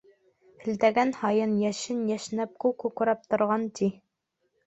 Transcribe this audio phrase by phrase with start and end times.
[0.61, 3.93] Һелтәгән һайын йәшен йәшнәп, күк күкрәп торған, ти.